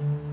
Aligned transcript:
Mm-hmm. 0.00 0.29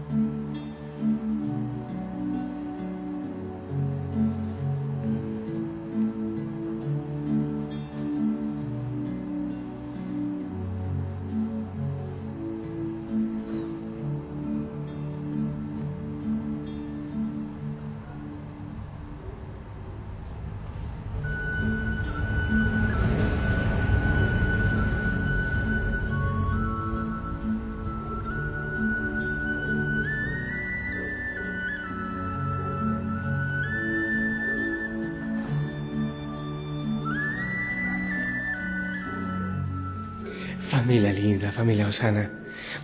Familia 40.87 41.11
linda, 41.11 41.51
familia 41.51 41.85
Osana. 41.85 42.29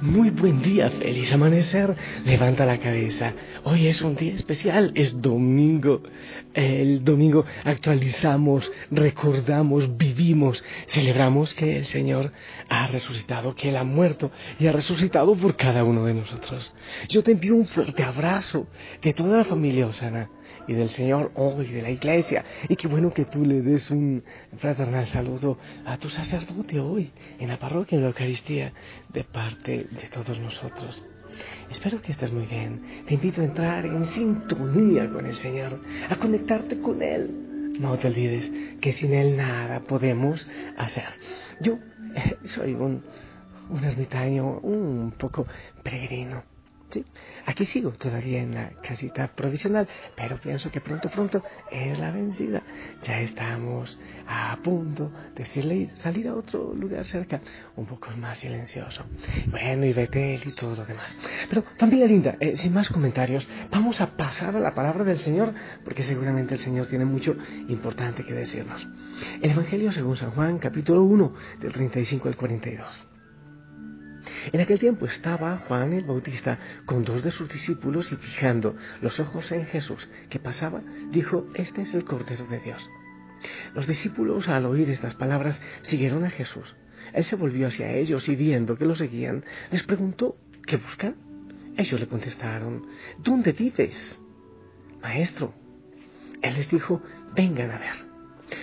Muy 0.02 0.32
buen 0.32 0.62
día, 0.62 0.90
feliz 0.90 1.32
amanecer. 1.32 1.96
Levanta 2.26 2.66
la 2.66 2.80
cabeza. 2.80 3.34
Hoy 3.64 3.88
es 3.88 4.02
un 4.02 4.16
día 4.16 4.34
especial, 4.34 4.92
es 4.96 5.22
domingo. 5.22 6.02
El 6.54 7.04
domingo 7.04 7.46
actualizamos, 7.64 8.72
recordamos, 8.92 9.98
vivimos, 9.98 10.64
celebramos 10.88 11.54
que 11.54 11.78
el 11.78 11.86
Señor 11.86 12.32
ha 12.70 12.88
resucitado, 12.88 13.56
que 13.56 13.70
Él 13.70 13.78
ha 13.78 13.84
muerto 13.84 14.32
y 14.60 14.68
ha 14.68 14.72
resucitado 14.72 15.36
por 15.36 15.56
cada 15.56 15.84
uno 15.84 16.06
de 16.06 16.16
nosotros. 16.16 16.73
Yo 17.10 17.23
te 17.23 17.32
envío 17.32 17.56
un 17.56 17.66
fuerte 17.66 18.04
abrazo 18.04 18.68
de 19.02 19.14
toda 19.14 19.38
la 19.38 19.45
familia 19.45 19.88
Osana 19.88 20.30
y 20.67 20.73
del 20.73 20.89
Señor 20.89 21.32
hoy, 21.36 21.67
de 21.67 21.82
la 21.82 21.89
iglesia. 21.89 22.44
Y 22.70 22.76
qué 22.76 22.88
bueno 22.88 23.14
que 23.14 23.26
tú 23.26 23.45
le 23.45 23.62
des 23.62 23.89
un 23.92 24.23
fraternal 24.58 25.06
saludo 25.08 25.58
a 25.86 25.98
tu 25.98 26.10
sacerdote 26.10 26.80
hoy 26.80 27.12
en 27.39 27.50
la 27.50 27.60
parroquia, 27.60 27.98
en 27.98 28.04
la 28.04 28.10
Eucaristía, 28.10 28.73
de 29.12 29.23
parte 29.23 29.83
de 29.92 30.08
todos 30.09 30.39
nosotros. 30.39 31.03
Espero 31.70 32.02
que 32.02 32.12
estés 32.12 32.31
muy 32.31 32.45
bien. 32.45 33.03
Te 33.08 33.16
invito 33.16 33.42
a 33.42 33.45
entrar 33.45 33.86
en 33.86 34.06
sintonía 34.08 35.09
con 35.09 35.26
el 35.26 35.36
Señor, 35.36 35.80
a 36.09 36.16
conectarte 36.17 36.80
con 36.80 37.02
Él. 37.02 37.76
No 37.80 37.98
te 37.98 38.08
olvides 38.08 38.52
que 38.80 38.92
sin 38.92 39.14
Él 39.14 39.38
nada 39.38 39.80
podemos 39.81 40.48
hacer. 40.78 41.08
Yo 41.59 41.80
soy 42.45 42.73
un, 42.73 43.04
un 43.70 43.84
ermitaño 43.84 44.59
un 44.59 45.14
poco 45.17 45.48
peregrino 45.81 46.53
Aquí 47.45 47.66
sigo 47.66 47.91
todavía 47.91 48.41
en 48.41 48.53
la 48.53 48.69
casita 48.81 49.27
provisional, 49.36 49.88
pero 50.16 50.38
pienso 50.38 50.72
que 50.72 50.81
pronto, 50.81 51.09
pronto 51.09 51.44
es 51.72 51.97
la 51.99 52.11
vencida. 52.11 52.61
Ya 53.05 53.19
estamos 53.19 53.99
a 54.27 54.58
punto 54.63 55.11
de 55.36 55.45
salir 55.45 56.27
a 56.27 56.36
otro 56.36 56.73
lugar 56.73 57.03
cerca, 57.05 57.41
un 57.75 57.86
poco 57.86 58.11
más 58.17 58.38
silencioso. 58.38 59.05
Bueno, 59.47 59.86
y 59.86 59.94
Betel 59.94 60.41
y 60.45 60.52
todo 60.52 60.75
lo 60.75 60.86
demás. 60.86 61.17
Pero 61.49 61.64
familia 61.77 62.05
linda, 62.05 62.38
eh, 62.39 62.55
sin 62.55 62.73
más 62.73 62.89
comentarios, 62.89 63.47
vamos 63.71 64.02
a 64.02 64.16
pasar 64.16 64.55
a 64.55 64.59
la 64.59 64.73
palabra 64.73 65.03
del 65.03 65.19
Señor, 65.19 65.53
porque 65.83 66.03
seguramente 66.03 66.53
el 66.55 66.59
Señor 66.59 66.88
tiene 66.88 67.05
mucho 67.05 67.36
importante 67.67 68.23
que 68.23 68.33
decirnos. 68.33 68.88
El 69.41 69.52
Evangelio 69.52 69.91
según 69.91 70.17
San 70.17 70.31
Juan, 70.31 70.59
capítulo 70.59 71.03
1, 71.03 71.33
del 71.59 71.71
35 71.71 72.27
al 72.27 72.36
42. 72.36 73.12
En 74.52 74.59
aquel 74.59 74.80
tiempo 74.80 75.05
estaba 75.05 75.58
Juan 75.67 75.94
el 75.94 76.03
Bautista 76.03 76.59
con 76.86 77.03
dos 77.03 77.23
de 77.23 77.31
sus 77.31 77.49
discípulos 77.49 78.11
y 78.11 78.17
fijando 78.17 78.75
los 79.02 79.19
ojos 79.19 79.52
en 79.52 79.66
Jesús 79.66 80.08
que 80.30 80.39
pasaba, 80.39 80.81
dijo, 81.11 81.47
Este 81.55 81.81
es 81.81 81.94
el 81.94 82.03
Cordero 82.03 82.45
de 82.47 82.59
Dios. 82.59 82.89
Los 83.73 83.87
discípulos 83.87 84.49
al 84.49 84.65
oír 84.65 84.89
estas 84.89 85.15
palabras 85.15 85.61
siguieron 85.82 86.23
a 86.26 86.30
Jesús. 86.30 86.76
Él 87.14 87.23
se 87.23 87.36
volvió 87.36 87.67
hacia 87.67 87.92
ellos 87.92 88.27
y 88.27 88.36
viendo 88.36 88.76
que 88.77 88.86
lo 88.86 88.95
seguían, 88.95 89.43
les 89.71 89.83
preguntó, 89.83 90.37
¿qué 90.65 90.77
buscan? 90.77 91.15
Ellos 91.77 91.99
le 91.99 92.08
contestaron, 92.08 92.87
¿dónde 93.20 93.52
vives? 93.52 94.20
Maestro. 95.02 95.53
Él 96.42 96.55
les 96.55 96.70
dijo, 96.70 97.02
vengan 97.36 97.71
a 97.71 97.77
ver. 97.77 98.14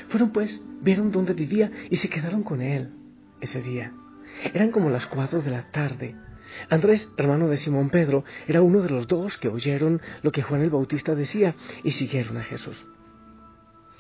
Fueron 0.09 0.31
pues, 0.31 0.63
vieron 0.81 1.11
dónde 1.11 1.33
vivía 1.33 1.71
y 1.91 1.97
se 1.97 2.09
quedaron 2.09 2.43
con 2.43 2.61
él 2.61 2.93
ese 3.41 3.63
día. 3.63 3.93
Eran 4.55 4.71
como 4.71 4.91
las 4.91 5.07
cuatro 5.07 5.43
de 5.43 5.51
la 5.51 5.71
tarde. 5.71 6.17
Andrés, 6.69 7.09
hermano 7.17 7.49
de 7.49 7.57
Simón 7.57 7.91
Pedro, 7.91 8.25
era 8.49 8.63
uno 8.63 8.81
de 8.83 8.91
los 8.91 9.07
dos 9.07 9.37
que 9.37 9.49
oyeron 9.49 10.01
lo 10.23 10.33
que 10.33 10.43
Juan 10.43 10.63
el 10.63 10.71
Bautista 10.71 11.15
decía 11.15 11.55
y 11.85 11.93
siguieron 11.93 12.37
a 12.37 12.43
Jesús. 12.43 12.85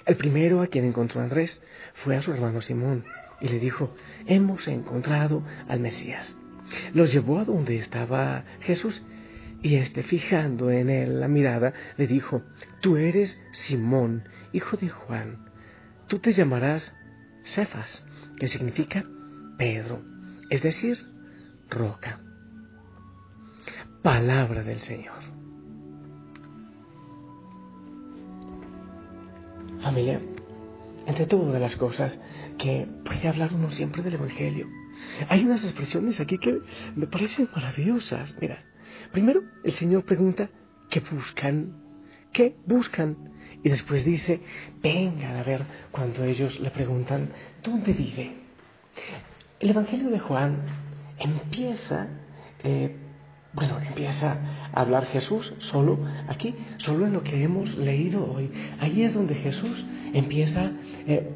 El 0.06 0.16
primero 0.16 0.62
a 0.62 0.66
quien 0.66 0.84
encontró 0.84 1.20
Andrés 1.20 1.60
fue 1.94 2.16
a 2.16 2.22
su 2.22 2.32
hermano 2.32 2.60
Simón 2.60 3.04
y 3.40 3.48
le 3.48 3.58
dijo, 3.58 3.94
hemos 4.26 4.66
encontrado 4.66 5.44
al 5.68 5.80
Mesías. 5.80 6.34
Los 6.94 7.12
llevó 7.12 7.38
a 7.38 7.44
donde 7.44 7.76
estaba 7.76 8.44
Jesús 8.60 9.02
y 9.62 9.76
éste, 9.76 10.02
fijando 10.02 10.70
en 10.70 10.88
él 10.88 11.20
la 11.20 11.28
mirada, 11.28 11.74
le 11.96 12.06
dijo, 12.06 12.42
tú 12.80 12.96
eres 12.96 13.38
Simón, 13.52 14.24
hijo 14.52 14.76
de 14.76 14.88
Juan, 14.88 15.50
tú 16.06 16.18
te 16.18 16.32
llamarás 16.32 16.94
Cefas, 17.44 18.04
que 18.38 18.48
significa 18.48 19.04
Pedro 19.58 20.09
es 20.50 20.62
decir, 20.62 20.99
roca. 21.71 22.21
Palabra 24.03 24.62
del 24.62 24.81
Señor. 24.81 25.21
Familia, 29.81 30.21
entre 31.06 31.27
todas 31.27 31.61
las 31.61 31.77
cosas 31.77 32.19
que 32.59 32.87
puede 33.05 33.28
hablar 33.28 33.55
uno 33.55 33.71
siempre 33.71 34.03
del 34.03 34.15
Evangelio, 34.15 34.69
hay 35.28 35.44
unas 35.44 35.65
expresiones 35.65 36.21
aquí 36.21 36.38
que 36.38 36.61
me 36.97 37.06
parecen 37.06 37.49
maravillosas. 37.55 38.37
Mira, 38.41 38.62
primero 39.12 39.43
el 39.65 39.72
Señor 39.72 40.05
pregunta, 40.05 40.50
¿qué 40.91 41.00
buscan? 41.00 41.72
¿Qué 42.32 42.56
buscan? 42.67 43.17
Y 43.62 43.69
después 43.69 44.05
dice, 44.05 44.41
vengan 44.82 45.37
a 45.37 45.43
ver 45.43 45.65
cuando 45.91 46.25
ellos 46.25 46.61
le 46.61 46.71
preguntan, 46.71 47.31
¿dónde 47.62 47.93
vive? 47.93 48.37
El 49.60 49.69
Evangelio 49.69 50.09
de 50.09 50.19
Juan 50.19 50.62
empieza, 51.19 52.09
eh, 52.65 52.97
bueno, 53.53 53.78
empieza 53.78 54.38
a 54.72 54.81
hablar 54.81 55.04
Jesús 55.04 55.53
solo 55.59 55.98
aquí, 56.28 56.54
solo 56.78 57.06
en 57.06 57.12
lo 57.12 57.22
que 57.22 57.43
hemos 57.43 57.76
leído 57.76 58.25
hoy. 58.32 58.50
Ahí 58.81 59.03
es 59.03 59.12
donde 59.12 59.34
Jesús 59.34 59.84
empieza, 60.15 60.72
eh, 61.06 61.34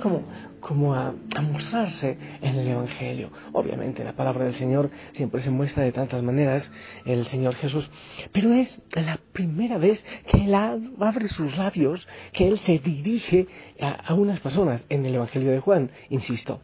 como, 0.00 0.22
como 0.60 0.94
a, 0.94 1.14
mostrarse 1.42 2.16
en 2.40 2.56
el 2.56 2.68
Evangelio. 2.68 3.30
Obviamente 3.52 4.02
la 4.02 4.16
palabra 4.16 4.46
del 4.46 4.54
Señor 4.54 4.88
siempre 5.12 5.42
se 5.42 5.50
muestra 5.50 5.84
de 5.84 5.92
tantas 5.92 6.22
maneras, 6.22 6.72
el 7.04 7.26
Señor 7.26 7.54
Jesús, 7.56 7.90
pero 8.32 8.54
es 8.54 8.80
la 8.94 9.18
primera 9.34 9.76
vez 9.76 10.02
que 10.26 10.42
Él 10.46 10.54
abre 10.54 11.28
sus 11.28 11.54
labios, 11.58 12.08
que 12.32 12.48
Él 12.48 12.56
se 12.56 12.78
dirige 12.78 13.46
a, 13.78 13.90
a 13.90 14.14
unas 14.14 14.40
personas 14.40 14.86
en 14.88 15.04
el 15.04 15.16
Evangelio 15.16 15.50
de 15.50 15.60
Juan, 15.60 15.90
insisto. 16.08 16.62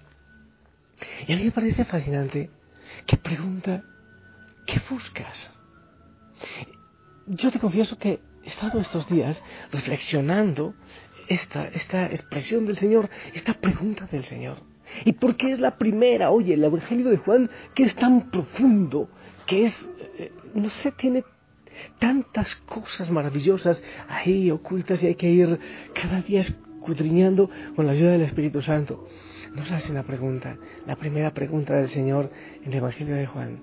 Y 1.27 1.33
a 1.33 1.37
mí 1.37 1.45
me 1.45 1.51
parece 1.51 1.85
fascinante 1.85 2.51
que 3.07 3.17
pregunta, 3.17 3.85
¿qué 4.67 4.81
buscas? 4.91 5.51
Yo 7.27 7.51
te 7.51 7.59
confieso 7.59 7.99
que 7.99 8.21
he 8.45 8.49
estado 8.49 8.81
estos 8.81 9.09
días 9.09 9.43
reflexionando 9.71 10.75
esta, 11.29 11.67
esta 11.69 12.07
expresión 12.07 12.67
del 12.67 12.77
Señor, 12.77 13.09
esta 13.35 13.55
pregunta 13.55 14.07
del 14.11 14.25
Señor. 14.25 14.59
¿Y 15.05 15.13
por 15.13 15.37
qué 15.37 15.53
es 15.53 15.61
la 15.61 15.79
primera? 15.79 16.31
Oye, 16.31 16.55
el 16.55 16.65
Evangelio 16.65 17.09
de 17.09 17.17
Juan, 17.17 17.51
que 17.75 17.85
es 17.85 17.95
tan 17.95 18.31
profundo, 18.31 19.09
que 19.47 19.67
es, 19.67 19.75
eh, 20.19 20.33
no 20.55 20.69
sé, 20.69 20.93
tiene 20.93 21.25
tantas 21.99 22.57
cosas 22.57 23.11
maravillosas 23.11 23.83
ahí 24.09 24.51
ocultas 24.51 25.03
y 25.03 25.07
hay 25.07 25.15
que 25.15 25.31
ir 25.31 25.59
cada 25.95 26.21
día 26.21 26.41
escudriñando 26.41 27.49
con 27.75 27.87
la 27.87 27.93
ayuda 27.93 28.13
del 28.13 28.23
Espíritu 28.23 28.61
Santo 28.61 29.09
nos 29.55 29.71
hace 29.71 29.93
una 29.93 30.03
pregunta, 30.03 30.57
la 30.87 30.97
primera 30.97 31.33
pregunta 31.33 31.75
del 31.75 31.89
Señor 31.89 32.31
en 32.63 32.73
el 32.73 32.79
Evangelio 32.79 33.15
de 33.15 33.27
Juan. 33.27 33.61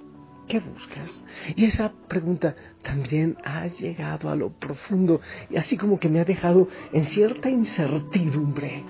¿Qué 0.47 0.59
buscas? 0.59 1.21
Y 1.55 1.65
esa 1.65 1.91
pregunta 2.07 2.55
también 2.81 3.37
ha 3.43 3.67
llegado 3.67 4.29
a 4.29 4.35
lo 4.35 4.49
profundo 4.49 5.21
y 5.49 5.57
así 5.57 5.77
como 5.77 5.99
que 5.99 6.09
me 6.09 6.19
ha 6.19 6.25
dejado 6.25 6.67
en 6.91 7.05
cierta 7.05 7.49
incertidumbre. 7.49 8.83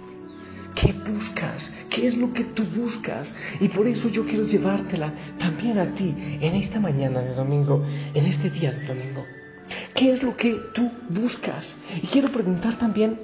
¿Qué 0.76 0.94
buscas? 0.94 1.74
¿Qué 1.90 2.06
es 2.06 2.16
lo 2.16 2.32
que 2.32 2.46
tú 2.46 2.64
buscas? 2.64 3.36
Y 3.60 3.68
por 3.68 3.88
eso 3.88 4.08
yo 4.08 4.26
quiero 4.26 4.46
llevártela 4.46 5.14
también 5.38 5.78
a 5.80 5.94
ti 5.96 6.14
en 6.18 6.56
esta 6.56 6.80
mañana 6.80 7.20
de 7.20 7.34
domingo, 7.34 7.84
en 8.14 8.26
este 8.26 8.50
día 8.50 8.72
de 8.72 8.86
domingo. 8.86 9.26
¿Qué 9.94 10.14
es 10.14 10.24
lo 10.24 10.38
que 10.38 10.58
tú 10.74 10.90
buscas? 11.10 11.76
Y 12.02 12.08
quiero 12.08 12.32
preguntar 12.32 12.78
también 12.78 13.20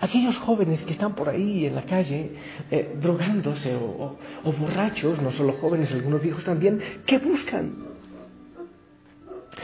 Aquellos 0.00 0.38
jóvenes 0.38 0.84
que 0.84 0.92
están 0.92 1.14
por 1.14 1.28
ahí 1.28 1.66
en 1.66 1.74
la 1.74 1.84
calle 1.84 2.32
eh, 2.70 2.96
drogándose 3.00 3.74
o, 3.74 4.16
borrachos, 4.58 5.20
no 5.20 5.32
solo 5.32 5.54
jóvenes, 5.54 5.92
algunos 5.92 6.22
viejos 6.22 6.44
también, 6.44 6.80
¿qué 7.06 7.18
buscan? 7.18 7.94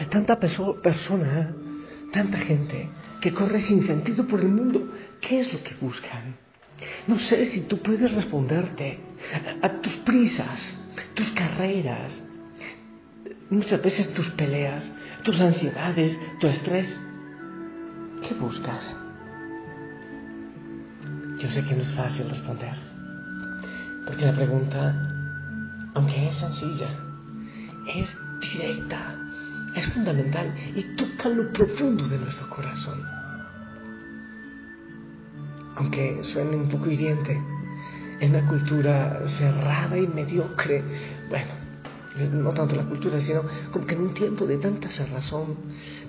tanta 0.08 0.38
persona, 0.38 1.54
tanta 2.12 2.38
gente 2.38 2.88
que 3.20 3.32
corre 3.32 3.60
sin 3.60 3.82
sentido 3.82 4.26
por 4.26 4.40
el 4.40 4.48
mundo, 4.48 4.88
¿qué 5.20 5.40
es 5.40 5.52
lo 5.52 5.62
que 5.62 5.74
buscan? 5.74 6.36
No 7.06 7.18
sé 7.18 7.44
si 7.44 7.60
tú 7.62 7.78
puedes 7.78 8.12
responderte 8.12 8.98
a 9.60 9.68
tus 9.80 9.94
prisas, 9.98 10.78
tus 11.14 11.30
carreras, 11.32 12.22
muchas 13.50 13.82
veces 13.82 14.14
tus 14.14 14.30
peleas, 14.30 14.90
tus 15.22 15.40
ansiedades, 15.40 16.18
tu 16.40 16.46
estrés. 16.46 16.98
¿Qué 18.26 18.34
buscas? 18.34 18.96
Yo 21.40 21.48
sé 21.48 21.64
que 21.64 21.74
no 21.74 21.82
es 21.82 21.92
fácil 21.92 22.28
responder, 22.28 22.74
porque 24.06 24.26
la 24.26 24.34
pregunta, 24.34 24.94
aunque 25.94 26.28
es 26.28 26.36
sencilla, 26.36 26.90
es 27.88 28.14
directa, 28.40 29.16
es 29.74 29.86
fundamental 29.88 30.54
y 30.74 30.82
toca 30.96 31.30
lo 31.30 31.50
profundo 31.50 32.06
de 32.08 32.18
nuestro 32.18 32.48
corazón. 32.50 33.02
Aunque 35.76 36.22
suene 36.22 36.56
un 36.56 36.68
poco 36.68 36.90
hiriente, 36.90 37.40
en 38.20 38.36
una 38.36 38.46
cultura 38.46 39.22
cerrada 39.26 39.96
y 39.96 40.06
mediocre, 40.06 40.84
bueno, 41.30 41.52
no 42.16 42.52
tanto 42.52 42.74
la 42.74 42.84
cultura, 42.84 43.20
sino 43.20 43.42
como 43.70 43.86
que 43.86 43.94
en 43.94 44.02
un 44.02 44.14
tiempo 44.14 44.46
de 44.46 44.58
tanta 44.58 44.88
cerrazón, 44.88 45.54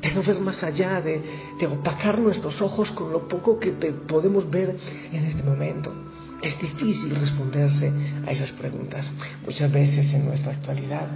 de 0.01 0.11
no 0.13 0.23
ver 0.23 0.39
más 0.39 0.63
allá, 0.63 1.01
de, 1.01 1.21
de 1.59 1.67
opacar 1.67 2.19
nuestros 2.19 2.61
ojos 2.61 2.91
con 2.91 3.11
lo 3.11 3.27
poco 3.27 3.59
que 3.59 3.71
podemos 3.71 4.49
ver 4.49 4.77
en 5.11 5.25
este 5.25 5.43
momento. 5.43 5.93
Es 6.41 6.59
difícil 6.59 7.15
responderse 7.15 7.91
a 8.25 8.31
esas 8.31 8.51
preguntas. 8.53 9.11
Muchas 9.45 9.71
veces 9.71 10.11
en 10.13 10.25
nuestra 10.25 10.53
actualidad 10.53 11.07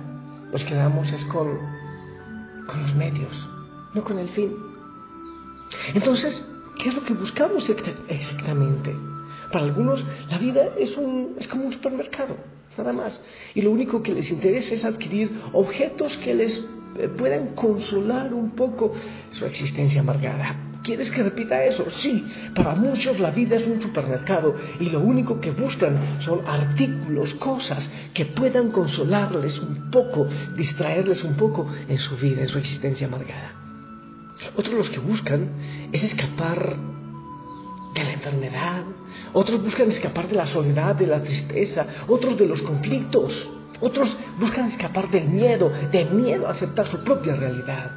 nos 0.52 0.64
quedamos 0.64 1.12
es 1.12 1.26
con, 1.26 1.58
con 2.68 2.82
los 2.84 2.94
medios, 2.96 3.48
no 3.96 4.04
con 4.04 4.20
el 4.20 4.30
fin. 4.30 4.54
Entonces, 5.96 6.46
¿qué 6.78 6.90
es 6.90 6.96
lo 6.96 7.04
que 7.04 7.14
buscamos 7.16 7.68
exactamente? 8.08 8.96
Para 9.52 9.66
algunos 9.66 10.06
la 10.30 10.38
vida 10.38 10.70
es, 10.78 10.96
un, 10.96 11.36
es 11.40 11.48
como 11.48 11.66
un 11.66 11.72
supermercado 11.72 12.38
nada 12.78 12.94
más. 12.94 13.24
Y 13.54 13.62
lo 13.62 13.72
único 13.72 14.02
que 14.02 14.14
les 14.14 14.32
interesa 14.32 14.74
es 14.74 14.86
adquirir 14.86 15.32
objetos 15.54 16.18
que 16.18 16.34
les 16.34 16.64
eh, 16.98 17.10
puedan 17.10 17.56
consolar 17.56 18.34
un 18.34 18.52
poco 18.52 18.94
su 19.32 19.46
existencia 19.46 20.02
amargada. 20.02 20.66
¿Quieres 20.86 21.10
que 21.10 21.24
repita 21.24 21.64
eso? 21.64 21.90
Sí, 21.90 22.24
para 22.54 22.76
muchos 22.76 23.20
la 23.20 23.32
vida 23.32 23.56
es 23.56 23.66
un 23.66 23.82
supermercado 23.82 24.56
y 24.80 24.92
lo 24.92 25.00
único 25.00 25.42
que 25.42 25.50
buscan 25.50 26.22
son 26.22 26.48
artículos, 26.48 27.34
cosas 27.34 27.90
que 28.14 28.28
puedan 28.28 28.70
consolarles 28.72 29.60
un 29.60 29.90
poco, 29.90 30.28
distraerles 30.56 31.24
un 31.24 31.36
poco 31.38 31.68
en 31.88 31.98
su 31.98 32.16
vida, 32.18 32.42
en 32.42 32.48
su 32.48 32.60
existencia 32.60 33.08
amargada. 33.08 33.54
Otros 34.56 34.76
los 34.76 34.90
que 34.92 35.00
buscan 35.00 35.90
es 35.92 36.04
escapar 36.04 36.78
de 37.96 38.04
la 38.04 38.12
enfermedad, 38.12 38.84
otros 39.34 39.62
buscan 39.62 39.90
escapar 39.90 40.28
de 40.28 40.36
la 40.36 40.46
soledad, 40.46 40.96
de 40.96 41.08
la 41.08 41.22
tristeza, 41.22 41.86
otros 42.08 42.38
de 42.38 42.48
los 42.48 42.62
conflictos, 42.62 43.50
otros 43.82 44.18
buscan 44.40 44.68
escapar 44.68 45.10
del 45.12 45.28
miedo, 45.28 45.72
de 45.92 46.06
miedo 46.06 46.48
a 46.48 46.52
aceptar 46.52 46.88
su 46.88 47.04
propia 47.04 47.36
realidad, 47.36 47.92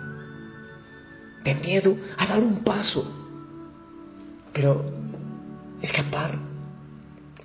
de 1.45 1.55
miedo 1.55 1.97
a 2.17 2.27
dar 2.27 2.41
un 2.41 2.65
paso. 2.65 3.15
Pero 4.53 4.85
escapar, 5.81 6.39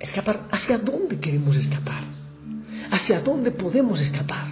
escapar, 0.00 0.48
¿hacia 0.50 0.78
dónde 0.78 1.20
queremos 1.20 1.56
escapar? 1.56 2.02
¿Hacia 2.90 3.20
dónde 3.20 3.50
podemos 3.52 4.00
escapar? 4.00 4.46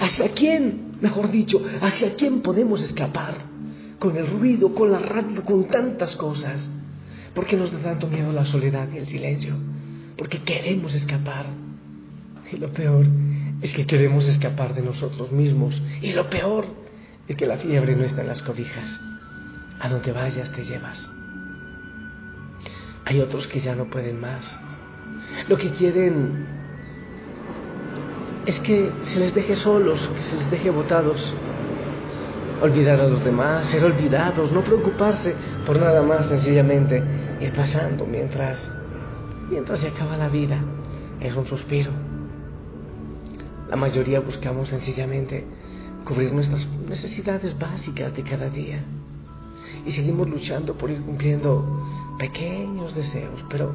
¿Hacia 0.00 0.32
quién, 0.32 0.98
mejor 1.00 1.30
dicho, 1.30 1.60
hacia 1.80 2.14
quién 2.14 2.42
podemos 2.42 2.82
escapar? 2.82 3.34
Con 3.98 4.16
el 4.16 4.28
ruido, 4.28 4.74
con 4.74 4.92
la 4.92 5.00
radio, 5.00 5.44
con 5.44 5.68
tantas 5.68 6.14
cosas. 6.14 6.70
¿Por 7.34 7.46
qué 7.46 7.56
nos 7.56 7.72
da 7.72 7.78
tanto 7.78 8.08
miedo 8.08 8.32
la 8.32 8.44
soledad 8.44 8.88
y 8.92 8.98
el 8.98 9.06
silencio? 9.06 9.54
Porque 10.16 10.42
queremos 10.42 10.94
escapar. 10.94 11.46
Y 12.50 12.56
lo 12.56 12.72
peor 12.72 13.06
es 13.62 13.72
que 13.72 13.86
queremos 13.86 14.26
escapar 14.26 14.74
de 14.74 14.82
nosotros 14.82 15.32
mismos. 15.32 15.80
Y 16.02 16.12
lo 16.12 16.28
peor 16.30 16.66
es 17.26 17.36
que 17.36 17.46
la 17.46 17.58
fiebre 17.58 17.94
no 17.96 18.04
está 18.04 18.22
en 18.22 18.28
las 18.28 18.42
cobijas. 18.42 19.00
A 19.80 19.88
donde 19.88 20.12
vayas 20.12 20.50
te 20.52 20.64
llevas. 20.64 21.10
Hay 23.04 23.20
otros 23.20 23.46
que 23.46 23.60
ya 23.60 23.74
no 23.74 23.88
pueden 23.88 24.20
más. 24.20 24.58
Lo 25.48 25.56
que 25.56 25.70
quieren 25.70 26.46
es 28.46 28.58
que 28.60 28.90
se 29.04 29.18
les 29.18 29.34
deje 29.34 29.54
solos, 29.56 30.08
que 30.16 30.22
se 30.22 30.36
les 30.36 30.50
deje 30.50 30.70
botados 30.70 31.34
olvidar 32.60 33.00
a 33.00 33.06
los 33.06 33.24
demás, 33.24 33.66
ser 33.66 33.84
olvidados, 33.84 34.52
no 34.52 34.62
preocuparse 34.62 35.34
por 35.66 35.78
nada 35.78 36.02
más, 36.02 36.26
sencillamente 36.26 37.02
ir 37.40 37.52
pasando 37.52 38.06
mientras, 38.06 38.72
mientras 39.50 39.78
se 39.80 39.88
acaba 39.88 40.16
la 40.16 40.28
vida. 40.28 40.58
Es 41.20 41.34
un 41.34 41.46
suspiro. 41.46 41.90
La 43.68 43.76
mayoría 43.76 44.20
buscamos 44.20 44.70
sencillamente 44.70 45.44
cubrir 46.04 46.32
nuestras 46.32 46.66
necesidades 46.88 47.58
básicas 47.58 48.14
de 48.14 48.22
cada 48.22 48.48
día 48.48 48.82
y 49.84 49.90
seguimos 49.90 50.28
luchando 50.28 50.74
por 50.74 50.90
ir 50.90 51.02
cumpliendo 51.02 52.16
pequeños 52.18 52.94
deseos, 52.94 53.44
pero 53.50 53.74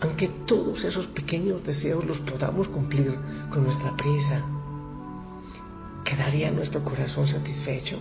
aunque 0.00 0.28
todos 0.46 0.84
esos 0.84 1.06
pequeños 1.06 1.64
deseos 1.64 2.04
los 2.04 2.18
podamos 2.20 2.68
cumplir 2.68 3.14
con 3.50 3.64
nuestra 3.64 3.96
prisa, 3.96 4.42
¿Quedaría 6.04 6.50
nuestro 6.50 6.82
corazón 6.82 7.26
satisfecho? 7.26 7.98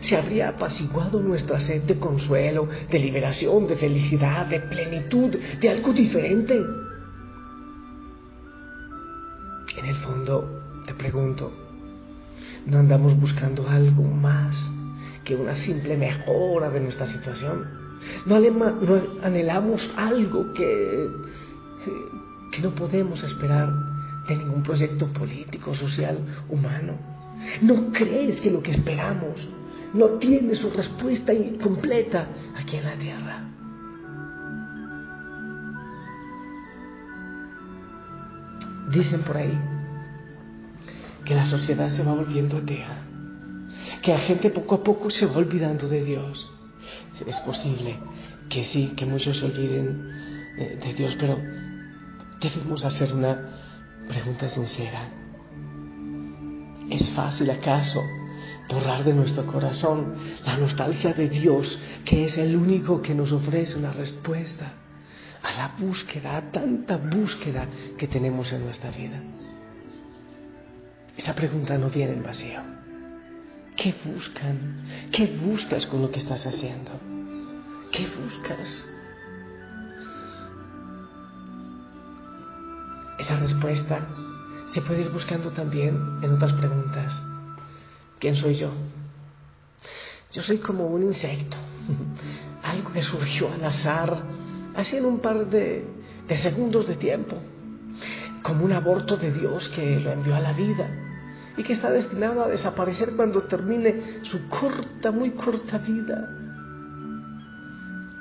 ¿Se 0.00 0.16
habría 0.16 0.50
apaciguado 0.50 1.20
nuestra 1.20 1.60
sed 1.60 1.82
de 1.82 1.98
consuelo, 1.98 2.68
de 2.90 2.98
liberación, 2.98 3.66
de 3.66 3.76
felicidad, 3.76 4.46
de 4.46 4.60
plenitud, 4.60 5.36
de 5.60 5.68
algo 5.68 5.92
diferente? 5.92 6.60
En 9.76 9.84
el 9.84 9.96
fondo, 9.96 10.82
te 10.86 10.94
pregunto, 10.94 11.52
¿no 12.66 12.78
andamos 12.78 13.18
buscando 13.18 13.68
algo 13.68 14.02
más 14.02 14.56
que 15.24 15.36
una 15.36 15.54
simple 15.54 15.96
mejora 15.96 16.70
de 16.70 16.80
nuestra 16.80 17.06
situación? 17.06 17.68
¿No, 18.26 18.36
anhelamos 19.22 19.90
algo 19.96 20.52
que, 20.52 21.08
que 22.52 22.62
no 22.62 22.74
podemos 22.74 23.22
esperar 23.22 23.87
de 24.28 24.36
ningún 24.36 24.62
proyecto 24.62 25.06
político, 25.06 25.74
social, 25.74 26.18
humano. 26.48 26.94
¿No 27.62 27.90
crees 27.92 28.40
que 28.40 28.50
lo 28.50 28.62
que 28.62 28.72
esperamos 28.72 29.48
no 29.94 30.06
tiene 30.18 30.54
su 30.54 30.70
respuesta 30.70 31.32
completa 31.62 32.28
aquí 32.56 32.76
en 32.76 32.84
la 32.84 32.94
tierra? 32.94 33.44
Dicen 38.92 39.22
por 39.22 39.36
ahí 39.36 39.58
que 41.24 41.34
la 41.34 41.46
sociedad 41.46 41.88
se 41.88 42.02
va 42.02 42.14
volviendo 42.14 42.58
atea, 42.58 43.02
que 44.02 44.12
la 44.12 44.18
gente 44.18 44.50
poco 44.50 44.76
a 44.76 44.82
poco 44.82 45.10
se 45.10 45.26
va 45.26 45.36
olvidando 45.36 45.88
de 45.88 46.04
Dios. 46.04 46.50
Es 47.26 47.40
posible 47.40 47.98
que 48.48 48.64
sí, 48.64 48.92
que 48.96 49.04
muchos 49.04 49.38
se 49.38 49.44
olviden 49.44 50.10
eh, 50.58 50.78
de 50.82 50.94
Dios, 50.94 51.16
pero 51.18 51.38
debemos 52.40 52.84
hacer 52.84 53.12
una 53.12 53.57
Pregunta 54.08 54.48
sincera. 54.48 55.10
¿Es 56.90 57.10
fácil 57.10 57.50
acaso 57.50 58.02
borrar 58.68 59.04
de 59.04 59.12
nuestro 59.12 59.46
corazón 59.46 60.14
la 60.44 60.56
nostalgia 60.56 61.12
de 61.12 61.28
Dios, 61.28 61.78
que 62.04 62.24
es 62.24 62.38
el 62.38 62.56
único 62.56 63.02
que 63.02 63.14
nos 63.14 63.32
ofrece 63.32 63.76
una 63.76 63.92
respuesta 63.92 64.72
a 65.42 65.56
la 65.56 65.74
búsqueda, 65.78 66.38
a 66.38 66.50
tanta 66.50 66.96
búsqueda 66.96 67.68
que 67.96 68.08
tenemos 68.08 68.50
en 68.52 68.64
nuestra 68.64 68.90
vida? 68.90 69.20
Esa 71.16 71.34
pregunta 71.34 71.76
no 71.76 71.90
viene 71.90 72.14
en 72.14 72.22
vacío. 72.22 72.60
¿Qué 73.76 73.94
buscan? 74.04 74.86
¿Qué 75.12 75.26
buscas 75.26 75.86
con 75.86 76.00
lo 76.00 76.10
que 76.10 76.18
estás 76.18 76.46
haciendo? 76.46 76.92
¿Qué 77.92 78.06
buscas? 78.06 78.86
Esa 83.28 83.36
respuesta 83.36 84.00
se 84.68 84.80
puede 84.80 85.02
ir 85.02 85.10
buscando 85.10 85.50
también 85.50 86.18
en 86.22 86.32
otras 86.32 86.54
preguntas. 86.54 87.22
¿Quién 88.18 88.36
soy 88.36 88.54
yo? 88.54 88.70
Yo 90.32 90.40
soy 90.40 90.56
como 90.56 90.86
un 90.86 91.02
insecto, 91.02 91.58
algo 92.62 92.90
que 92.90 93.02
surgió 93.02 93.52
al 93.52 93.62
azar, 93.62 94.22
así 94.76 94.96
en 94.96 95.04
un 95.04 95.18
par 95.18 95.46
de, 95.50 95.86
de 96.26 96.36
segundos 96.38 96.88
de 96.88 96.96
tiempo, 96.96 97.36
como 98.42 98.64
un 98.64 98.72
aborto 98.72 99.18
de 99.18 99.30
Dios 99.30 99.68
que 99.68 100.00
lo 100.00 100.10
envió 100.10 100.34
a 100.34 100.40
la 100.40 100.54
vida 100.54 100.88
y 101.58 101.62
que 101.62 101.74
está 101.74 101.90
destinado 101.90 102.42
a 102.44 102.48
desaparecer 102.48 103.14
cuando 103.14 103.42
termine 103.42 104.20
su 104.22 104.48
corta, 104.48 105.10
muy 105.10 105.32
corta 105.32 105.76
vida. 105.76 106.34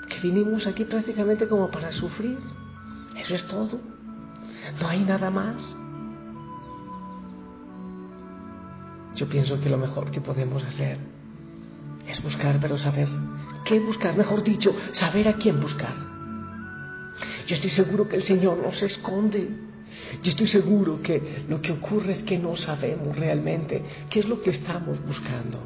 Que 0.09 0.19
vinimos 0.19 0.67
aquí 0.67 0.83
prácticamente 0.83 1.47
como 1.47 1.71
para 1.71 1.93
sufrir. 1.93 2.37
Eso 3.15 3.35
es 3.35 3.45
todo. 3.45 3.95
No 4.79 4.88
hay 4.88 5.03
nada 5.03 5.29
más. 5.29 5.75
yo 9.17 9.27
pienso 9.27 9.59
que 9.59 9.69
lo 9.69 9.77
mejor 9.77 10.12
que 10.12 10.21
podemos 10.21 10.63
hacer 10.63 10.97
es 12.07 12.21
buscar, 12.21 12.59
pero 12.62 12.77
saber 12.77 13.07
qué 13.65 13.79
buscar, 13.79 14.15
mejor 14.15 14.43
dicho, 14.43 14.74
saber 14.91 15.27
a 15.27 15.33
quién 15.33 15.59
buscar. 15.59 15.93
Yo 17.47 17.55
estoy 17.55 17.71
seguro 17.71 18.07
que 18.07 18.17
el 18.17 18.21
Señor 18.21 18.59
no 18.59 18.71
se 18.71 18.86
esconde. 18.86 19.50
Yo 20.21 20.29
estoy 20.29 20.47
seguro 20.47 21.01
que 21.01 21.43
lo 21.50 21.62
que 21.62 21.71
ocurre 21.71 22.12
es 22.12 22.24
que 22.24 22.38
no 22.38 22.55
sabemos 22.55 23.17
realmente 23.17 23.81
qué 24.09 24.19
es 24.19 24.27
lo 24.27 24.41
que 24.41 24.51
estamos 24.51 25.03
buscando. 25.03 25.59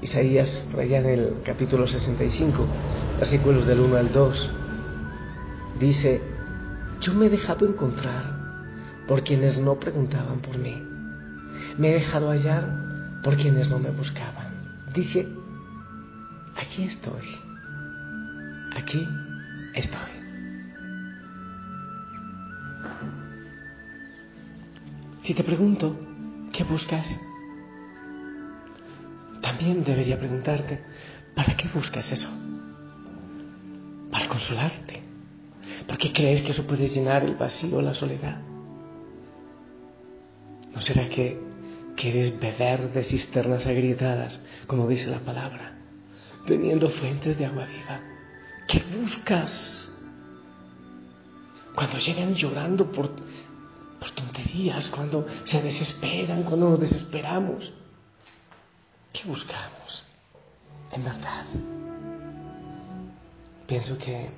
Isaías, 0.00 0.64
por 0.70 0.80
allá 0.80 0.98
en 0.98 1.06
el 1.06 1.34
capítulo 1.44 1.86
65, 1.86 2.66
versículos 3.18 3.66
del 3.66 3.80
1 3.80 3.96
al 3.96 4.10
2, 4.10 4.50
dice, 5.78 6.31
yo 7.02 7.12
me 7.14 7.26
he 7.26 7.30
dejado 7.30 7.66
encontrar 7.66 8.24
por 9.08 9.24
quienes 9.24 9.58
no 9.58 9.78
preguntaban 9.78 10.40
por 10.40 10.56
mí. 10.56 10.80
Me 11.76 11.90
he 11.90 11.94
dejado 11.94 12.30
hallar 12.30 13.20
por 13.24 13.36
quienes 13.36 13.68
no 13.68 13.78
me 13.80 13.90
buscaban. 13.90 14.52
Dije, 14.94 15.28
aquí 16.56 16.84
estoy, 16.84 17.26
aquí 18.76 19.06
estoy. 19.74 20.10
Si 25.22 25.34
te 25.34 25.42
pregunto, 25.42 25.98
¿qué 26.52 26.62
buscas? 26.62 27.06
También 29.40 29.82
debería 29.82 30.18
preguntarte, 30.18 30.80
¿para 31.34 31.56
qué 31.56 31.68
buscas 31.68 32.12
eso? 32.12 32.30
Para 34.10 34.28
consolarte. 34.28 35.11
¿Por 35.86 35.98
qué 35.98 36.12
crees 36.12 36.42
que 36.42 36.52
eso 36.52 36.66
puede 36.66 36.88
llenar 36.88 37.24
el 37.24 37.36
vacío, 37.36 37.80
la 37.82 37.94
soledad? 37.94 38.40
¿No 40.74 40.80
será 40.80 41.08
que 41.08 41.40
quieres 41.96 42.38
beber 42.38 42.92
de 42.92 43.04
cisternas 43.04 43.66
agrietadas, 43.66 44.44
como 44.66 44.88
dice 44.88 45.10
la 45.10 45.20
palabra, 45.20 45.78
teniendo 46.46 46.88
fuentes 46.88 47.38
de 47.38 47.46
agua 47.46 47.66
viva? 47.66 48.00
¿Qué 48.68 48.82
buscas? 48.98 49.92
Cuando 51.74 51.98
llegan 51.98 52.34
llorando 52.34 52.90
por, 52.92 53.10
por 53.98 54.10
tonterías, 54.12 54.88
cuando 54.88 55.26
se 55.44 55.60
desesperan, 55.62 56.42
cuando 56.42 56.70
nos 56.70 56.80
desesperamos, 56.80 57.72
¿qué 59.12 59.24
buscamos? 59.26 60.04
En 60.92 61.04
verdad. 61.04 61.46
Pienso 63.66 63.96
que 63.96 64.30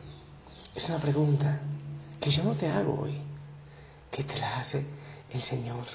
es 0.75 0.88
una 0.88 0.99
pregunta 0.99 1.61
que 2.21 2.31
yo 2.31 2.43
no 2.43 2.54
te 2.57 2.69
hago 2.69 3.00
hoy, 3.00 3.19
que 4.11 4.25
te 4.25 4.37
la 4.38 4.59
hace 4.59 4.85
el 5.33 5.43
Señor, 5.43 5.87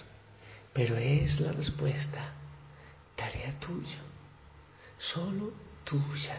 pero 0.74 0.96
es 0.98 1.40
la 1.40 1.52
respuesta, 1.52 2.32
tarea 3.16 3.60
tuya, 3.60 3.98
solo 4.98 5.52
tuya. 5.84 6.38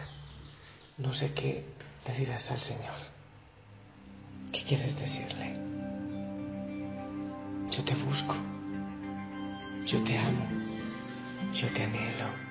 No 0.97 1.13
sé 1.13 1.33
qué 1.33 1.65
le 2.07 2.13
dirás 2.15 2.49
al 2.51 2.59
Señor. 2.59 2.95
¿Qué 4.51 4.63
quieres 4.63 4.97
decirle? 4.99 5.55
Yo 7.71 7.83
te 7.83 7.95
busco, 7.95 8.35
yo 9.85 10.03
te 10.03 10.17
amo, 10.17 10.47
yo 11.53 11.67
te 11.73 11.83
anhelo. 11.83 12.41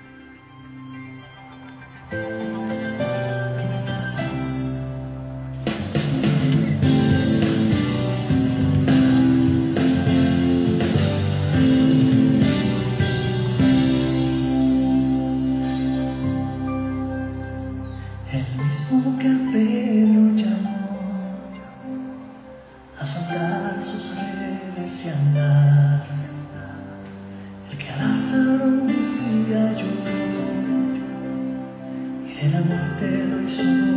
Y 33.01 33.90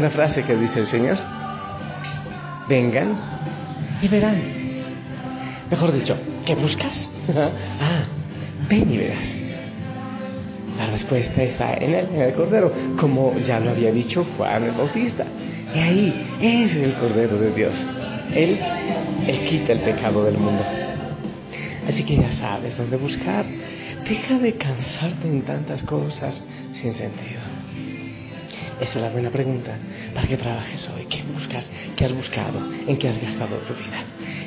una 0.00 0.10
frase 0.10 0.44
que 0.44 0.56
dice 0.56 0.80
el 0.80 0.86
Señor. 0.86 1.18
Vengan 2.68 3.18
y 4.00 4.08
verán. 4.08 4.42
Mejor 5.70 5.92
dicho, 5.92 6.16
¿qué 6.46 6.54
buscas? 6.54 7.08
ah, 7.34 8.02
ven 8.68 8.90
y 8.90 8.96
verás. 8.96 9.36
La 10.78 10.86
respuesta 10.86 11.42
está 11.42 11.74
en 11.74 11.94
él, 11.94 12.08
en 12.14 12.22
el 12.22 12.32
Cordero, 12.32 12.72
como 12.98 13.36
ya 13.36 13.60
lo 13.60 13.70
había 13.70 13.92
dicho 13.92 14.26
Juan 14.36 14.64
el 14.64 14.72
Bautista. 14.72 15.26
Y 15.74 15.78
ahí 15.78 16.26
es 16.40 16.74
el 16.76 16.94
Cordero 16.94 17.36
de 17.36 17.52
Dios. 17.52 17.86
Él, 18.34 18.58
él 19.26 19.40
quita 19.44 19.72
el 19.72 19.80
pecado 19.80 20.24
del 20.24 20.38
mundo. 20.38 20.64
Así 21.86 22.04
que 22.04 22.16
ya 22.16 22.32
sabes 22.32 22.78
dónde 22.78 22.96
buscar. 22.96 23.44
Deja 24.08 24.38
de 24.38 24.54
cansarte 24.54 25.28
en 25.28 25.42
tantas 25.42 25.82
cosas 25.82 26.42
sin 26.72 26.94
sentido. 26.94 27.49
Esa 28.80 28.98
es 28.98 29.02
la 29.04 29.10
buena 29.10 29.30
pregunta 29.30 29.76
para 30.14 30.26
que 30.26 30.38
trabajes 30.38 30.88
hoy. 30.88 31.04
¿Qué 31.04 31.22
buscas? 31.22 31.70
¿Qué 31.96 32.06
has 32.06 32.14
buscado? 32.14 32.58
¿En 32.86 32.96
qué 32.96 33.08
has 33.08 33.20
gastado 33.20 33.56
tu 33.58 33.74
vida? 33.74 34.02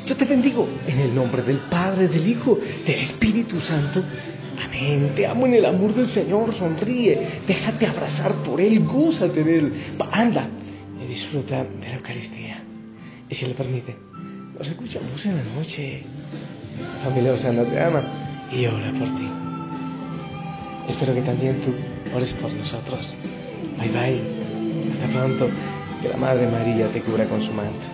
Yo 0.07 0.17
te 0.17 0.25
bendigo 0.25 0.67
en 0.87 0.99
el 0.99 1.13
nombre 1.13 1.43
del 1.43 1.59
Padre, 1.69 2.07
del 2.07 2.27
Hijo, 2.27 2.57
del 2.85 2.95
Espíritu 2.95 3.61
Santo. 3.61 4.03
Amén. 4.59 5.11
Te 5.15 5.27
amo 5.27 5.45
en 5.45 5.53
el 5.53 5.65
amor 5.65 5.93
del 5.93 6.07
Señor. 6.07 6.51
Sonríe. 6.55 7.41
Déjate 7.45 7.85
abrazar 7.85 8.33
por 8.43 8.59
Él. 8.59 8.79
Gózate 8.79 9.43
de 9.43 9.59
Él. 9.59 9.73
Anda 10.11 10.47
y 10.99 11.07
disfruta 11.07 11.63
de 11.63 11.87
la 11.87 11.95
Eucaristía. 11.95 12.63
Y 13.29 13.35
si 13.35 13.45
le 13.45 13.53
permite, 13.53 13.95
nos 14.57 14.67
escuchamos 14.67 15.23
en 15.27 15.37
la 15.37 15.43
noche. 15.43 16.03
Familia 17.03 17.33
Osana 17.33 17.65
te 17.65 17.79
ama 17.79 18.49
y 18.51 18.65
ora 18.65 18.91
por 18.97 19.09
ti. 19.15 19.29
Espero 20.89 21.13
que 21.13 21.21
también 21.21 21.61
tú 21.61 21.73
ores 22.15 22.33
por 22.33 22.51
nosotros. 22.51 23.15
Bye 23.77 23.89
bye. 23.89 24.21
Hasta 24.93 25.19
pronto. 25.19 25.49
Que 26.01 26.09
la 26.09 26.17
Madre 26.17 26.47
María 26.47 26.91
te 26.91 27.01
cubra 27.01 27.25
con 27.25 27.41
su 27.41 27.51
manto. 27.53 27.85